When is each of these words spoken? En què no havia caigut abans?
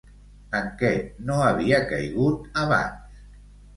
En 0.59 0.69
què 0.79 0.89
no 1.29 1.37
havia 1.49 1.81
caigut 1.93 2.49
abans? 2.63 3.29